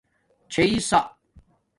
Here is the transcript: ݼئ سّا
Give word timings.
ݼئ 0.53 0.71
سّا 0.89 0.99